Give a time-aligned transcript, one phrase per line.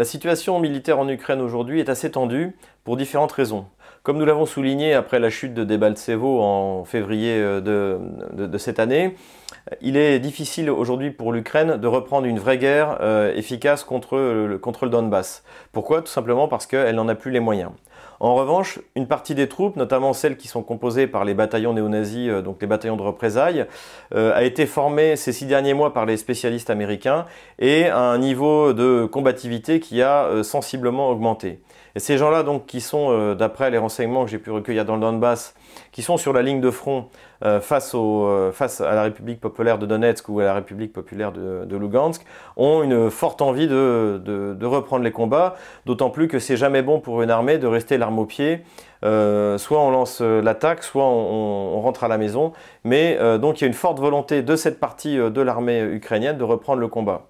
[0.00, 3.66] La situation militaire en Ukraine aujourd'hui est assez tendue pour différentes raisons.
[4.02, 9.14] Comme nous l'avons souligné après la chute de Debaltsevo en février euh, de, cette année,
[9.82, 14.56] il est difficile aujourd'hui pour l'Ukraine de reprendre une vraie guerre euh, efficace contre le,
[14.56, 15.44] contre le Donbass.
[15.70, 16.00] Pourquoi?
[16.00, 17.70] Tout simplement parce qu'elle n'en a plus les moyens.
[18.22, 22.28] En revanche, une partie des troupes, notamment celles qui sont composées par les bataillons néo-nazis,
[22.28, 23.64] euh, donc les bataillons de représailles,
[24.14, 27.24] euh, a été formée ces six derniers mois par les spécialistes américains
[27.58, 31.60] et à un niveau de combativité qui a euh, sensiblement augmenté.
[31.96, 35.00] Et ces gens-là, donc, qui sont, d'après les renseignements que j'ai pu recueillir dans le
[35.00, 35.54] Donbass,
[35.92, 37.08] qui sont sur la ligne de front
[37.44, 40.92] euh, face, au, euh, face, à la République populaire de Donetsk ou à la République
[40.92, 42.24] populaire de, de Lugansk,
[42.56, 47.00] ont une forte envie de, de, reprendre les combats, d'autant plus que c'est jamais bon
[47.00, 48.62] pour une armée de rester l'arme au pied.
[49.02, 52.52] Euh, soit on lance l'attaque, soit on, on, rentre à la maison.
[52.84, 56.36] Mais euh, donc il y a une forte volonté de cette partie de l'armée ukrainienne
[56.36, 57.26] de reprendre le combat.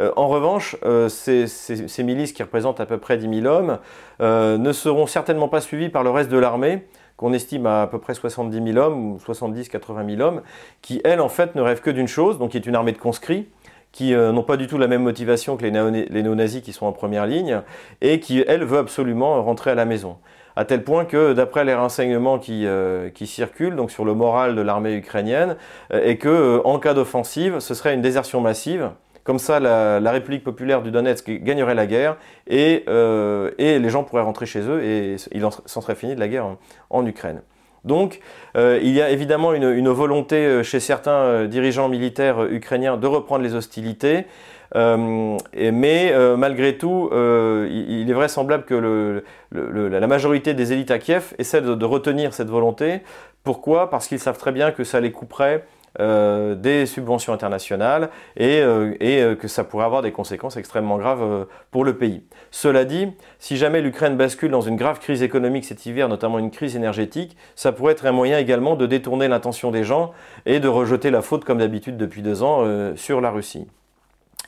[0.00, 0.76] Euh, en revanche,
[1.08, 3.78] ces, ces, ces, milices qui représentent à peu près 10 000 hommes
[4.20, 7.98] ne seront certainement pas suivies par le reste de l'armée qu'on estime à à peu
[7.98, 10.42] près 70 000 hommes ou 70-80 000 hommes,
[10.80, 12.98] qui, elles, en fait, ne rêvent que d'une chose, donc qui est une armée de
[12.98, 13.48] conscrits,
[13.92, 16.92] qui euh, n'ont pas du tout la même motivation que les, néo-nazis qui sont en
[16.92, 17.62] première ligne,
[18.00, 20.16] et qui, elles, veulent absolument rentrer à la maison.
[20.56, 24.94] À tel point que, d'après les renseignements qui, euh, circulent, sur le moral de l'armée
[24.94, 25.56] ukrainienne,
[25.92, 28.90] euh, et que, en cas d'offensive, ce serait une désertion massive,
[29.24, 32.16] comme ça, la, République populaire du Donetsk gagnerait la guerre
[32.48, 36.28] et, euh, les gens pourraient rentrer chez eux et il s'en serait fini de la
[36.28, 36.46] guerre
[36.90, 37.42] en, Ukraine.
[37.84, 38.20] Donc,
[38.56, 43.42] euh, il y a évidemment une, volonté euh, chez certains dirigeants militaires ukrainiens de reprendre
[43.42, 44.26] les hostilités.
[44.74, 51.84] Mais malgré tout, il, est vraisemblable que la majorité des élites à Kiev essaient de
[51.84, 53.02] retenir cette volonté.
[53.44, 53.90] Pourquoi?
[53.90, 55.64] Parce qu'ils savent très bien que ça les couperait
[56.00, 58.08] euh, des subventions internationales
[58.38, 62.22] et, euh, euh, que ça pourrait avoir des conséquences extrêmement graves pour le pays.
[62.50, 63.08] Cela dit,
[63.38, 67.36] si jamais l'Ukraine bascule dans une grave crise économique cet hiver, notamment une crise énergétique,
[67.56, 70.12] ça pourrait être un moyen également de détourner l'intention des gens
[70.46, 72.64] et de rejeter la faute, comme d'habitude depuis deux ans,
[72.96, 73.66] sur la Russie.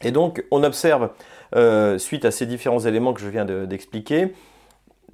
[0.00, 1.10] Et donc, on observe,
[1.98, 4.32] suite à ces différents éléments que je viens d'expliquer,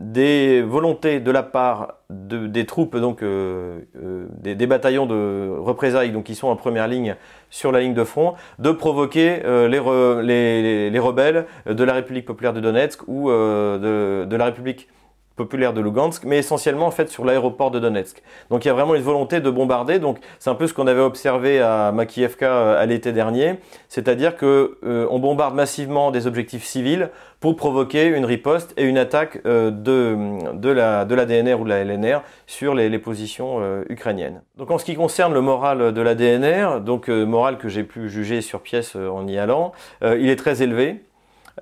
[0.00, 6.10] des volontés de la part de, des troupes, donc euh, euh, des, bataillons de représailles,
[6.10, 7.16] donc qui sont en première ligne
[7.50, 9.78] sur la ligne de front, de provoquer euh, les,
[10.22, 14.88] les, les, rebelles de la République populaire de Donetsk ou de la République
[15.36, 18.22] populaire de Lugansk, mais essentiellement en fait sur l'aéroport de Donetsk.
[18.50, 19.98] Donc il y a vraiment une volonté de bombarder.
[19.98, 23.58] Donc c'est un peu ce qu'on avait observé à Makievka euh, à l'été dernier,
[23.88, 27.10] c'est-à-dire que euh, on bombarde massivement des objectifs civils
[27.40, 30.16] pour provoquer une riposte et une attaque euh, de,
[30.52, 34.42] de, la, de l'ADNR ou de la LNR sur les, positions ukrainiennes.
[34.58, 38.10] Donc en ce qui concerne le moral de l'ADNR, donc euh, moral que j'ai pu
[38.10, 41.00] juger sur pièce en y allant, il est très élevé.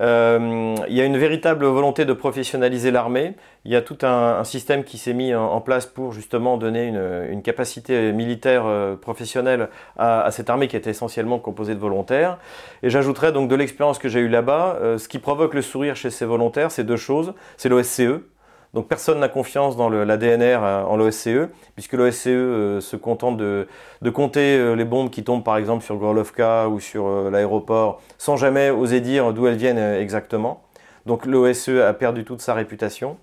[0.01, 3.35] Euh, il y a une véritable volonté de professionnaliser l'armée.
[3.65, 7.43] Il y a tout un, système qui s'est mis en, place pour justement donner une,
[7.43, 12.39] capacité militaire euh, professionnelle à, à, cette armée qui était essentiellement composée de volontaires.
[12.83, 15.97] Et j'ajouterais donc de l'expérience que j'ai eue là-bas, euh, ce qui provoque le sourire
[15.97, 17.35] chez ces volontaires, c'est deux choses.
[17.57, 18.23] C'est l'OSCE,
[18.75, 23.67] donc personne n'a confiance dans l'ADNR euh, en l'OSCE, puisque l'OSCE euh, se contente de,
[24.13, 28.71] compter euh, les bombes qui tombent par exemple sur Gorlovka ou sur l'aéroport, sans jamais
[28.71, 30.63] oser dire d'où elles viennent exactement.
[31.07, 33.17] Donc l'OSCE a perdu toute sa réputation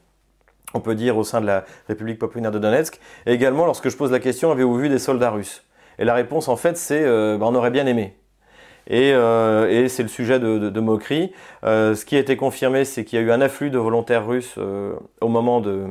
[0.73, 2.99] on peut dire au sein de la République populaire de Donetsk.
[3.25, 5.63] Et également, lorsque je pose la question, avez-vous vu des soldats russes?
[5.99, 8.17] Et la réponse, en fait, c'est ben, on aurait bien aimé.
[8.87, 11.31] Et, euh, et c'est le sujet de, de, moquerie.
[11.63, 14.27] Euh, ce qui a été confirmé, c'est qu'il y a eu un afflux de volontaires
[14.27, 15.85] russes euh, au moment de,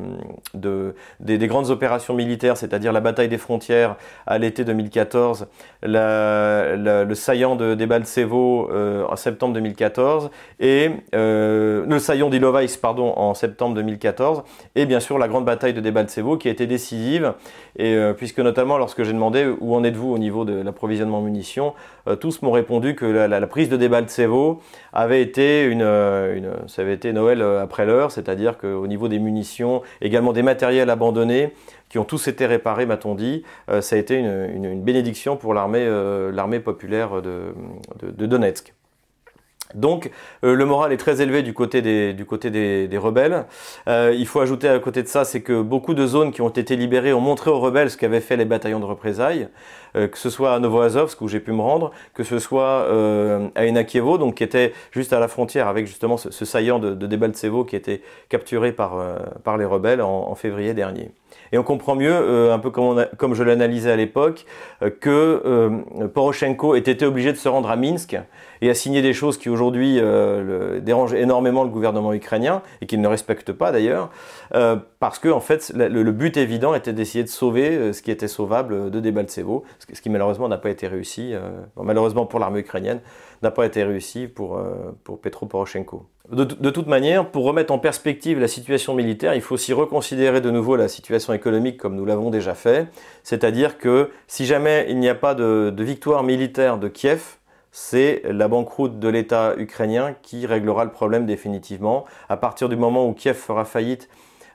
[0.54, 3.96] de des, des, grandes opérations militaires, c'est-à-dire la bataille des frontières
[4.26, 5.48] à l'été 2014,
[5.82, 10.30] la, la, le saillant de euh, en septembre 2014,
[10.60, 14.44] et le saillant d'Ilovaisk, pardon, en septembre 2014,
[14.76, 17.34] et bien sûr la grande bataille de Debaltsevo qui a été décisive,
[17.76, 21.74] et puisque notamment lorsque j'ai demandé où en êtes-vous au niveau de l'approvisionnement en munitions,
[22.20, 24.60] tous m'ont répondu que la, prise de Debaltsevo
[24.92, 29.82] avait été une, une, ça avait été Noël après l'heure, c'est-à-dire qu'au niveau des munitions,
[30.00, 31.52] également des matériels abandonnés,
[31.88, 35.86] qui ont tous été réparés, m'a-t-on dit, euh, ça a été une, bénédiction pour l'armée
[35.86, 37.54] euh, populaire de,
[38.00, 38.74] de, de Donetsk.
[39.74, 40.10] Donc
[40.44, 43.44] euh, le moral est très élevé du côté des, rebelles.
[43.88, 46.48] Euh, il faut ajouter à côté de ça, c'est que beaucoup de zones qui ont
[46.48, 49.48] été libérées ont montré aux rebelles ce qu'avaient fait les bataillons de représailles, euh,
[49.94, 53.66] que ce soit à Novoazovsk où j'ai pu me rendre, que ce soit euh, à
[53.66, 57.06] Enakievo, donc qui était juste à la frontière avec justement ce, ce saillant de, de
[57.06, 61.10] Debaltsevo qui était capturé par, euh, par les rebelles en, février dernier.
[61.52, 64.46] Et on comprend mieux, euh, un peu comme, comme je l'analysais à l'époque,
[65.00, 65.70] que
[66.12, 68.16] Poroshenko était obligé de se rendre à Minsk
[68.60, 73.00] et à signer des choses qui aujourd'hui aujourd'hui dérange énormément le gouvernement ukrainien et qu'il
[73.00, 74.10] ne respecte pas d'ailleurs,
[74.98, 78.90] parce que en fait le, but évident était d'essayer de sauver ce qui était sauvable
[78.90, 81.34] de Debaltsevo, ce qui malheureusement n'a pas été réussi,
[81.76, 83.00] malheureusement pour l'armée ukrainienne,
[83.42, 84.60] n'a pas été réussi pour,
[85.04, 86.06] pour Petro Poroshenko.
[86.30, 90.50] De, toute manière, pour remettre en perspective la situation militaire, il faut aussi reconsidérer de
[90.50, 92.88] nouveau la situation économique comme nous l'avons déjà fait.
[93.22, 97.36] C'est-à-dire que si jamais il n'y a pas de, victoire militaire de Kiev,
[97.72, 102.06] c'est la banqueroute de l'État ukrainien qui réglera le problème définitivement.
[102.30, 104.08] À partir du moment où Kiev fera faillite,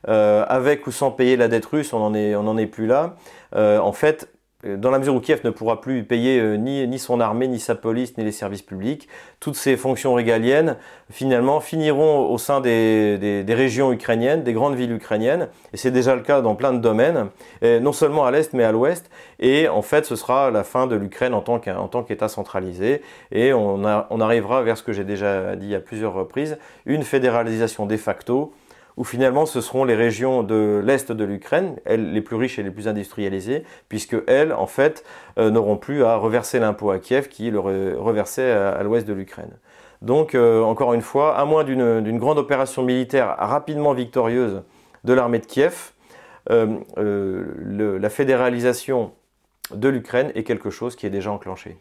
[0.07, 3.15] euh, avec ou sans payer la dette russe, on n'en est, est plus là.
[3.55, 6.99] Euh, en fait, euh, dans la mesure où Kiev ne pourra plus payer euh, ni,
[6.99, 9.07] son armée, ni sa police, ni les services publics,
[9.39, 10.75] toutes ces fonctions régaliennes,
[11.09, 16.21] finalement, finiront au sein des, régions ukrainiennes, des grandes villes ukrainiennes, et c'est déjà le
[16.23, 17.29] cas dans plein de domaines,
[17.61, 19.09] non seulement à l'Est, mais à l'Ouest,
[19.39, 23.01] et en fait, ce sera la fin de l'Ukraine en tant qu'État centralisé,
[23.31, 27.85] et on, on arrivera vers ce que j'ai déjà dit à plusieurs reprises, une fédéralisation
[27.85, 28.53] de facto,
[28.99, 32.63] où finalement ce seront les régions de l'Est de l'Ukraine, elles les plus riches et
[32.63, 35.05] les plus industrialisées, puisque elles, en fait,
[35.39, 39.57] euh, n'auront plus à reverser l'impôt à Kiev qui le reversait à, l'ouest de l'Ukraine.
[40.01, 44.63] Donc, euh, encore une fois, à moins d'une grande opération militaire rapidement victorieuse
[45.05, 45.93] de l'armée de Kiev,
[46.51, 47.47] euh,
[47.99, 49.13] la fédéralisation
[49.73, 51.77] de l'Ukraine est quelque chose qui est déjà enclenché.